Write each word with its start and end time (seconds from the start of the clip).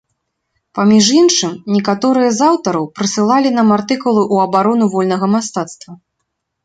Паміж 0.77 1.09
іншым, 1.17 1.51
некаторыя 1.75 2.29
з 2.37 2.47
аўтараў 2.47 2.89
прысылалі 3.01 3.49
нам 3.59 3.67
артыкулы 3.79 4.21
ў 4.33 4.49
абарону 4.49 4.85
вольнага 4.95 5.31
мастацтва. 5.39 5.91